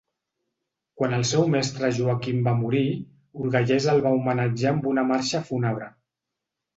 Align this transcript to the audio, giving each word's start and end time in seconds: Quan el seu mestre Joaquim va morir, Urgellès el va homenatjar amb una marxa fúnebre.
Quan 0.99 1.11
el 1.17 1.25
seu 1.31 1.43
mestre 1.55 1.91
Joaquim 1.97 2.39
va 2.47 2.53
morir, 2.61 2.85
Urgellès 3.41 3.85
el 3.93 4.01
va 4.07 4.15
homenatjar 4.21 4.71
amb 4.73 4.89
una 4.93 5.05
marxa 5.11 5.43
fúnebre. 5.51 5.91